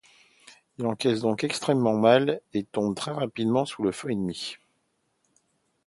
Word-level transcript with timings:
Ils 0.79 0.87
encaissent 0.87 1.21
donc 1.21 1.43
extrêmement 1.43 1.93
mal 1.95 2.41
et 2.55 2.63
tombent 2.63 2.95
très 2.95 3.11
rapidement 3.11 3.65
sous 3.65 3.83
le 3.83 3.91
feu 3.91 4.09
ennemi. 4.09 4.55